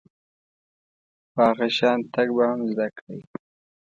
په 1.33 1.41
هغه 1.49 1.67
شان 1.77 1.99
تګ 2.13 2.27
به 2.35 2.43
هم 2.51 2.59
زده 2.71 2.87
کړئ. 2.97 3.19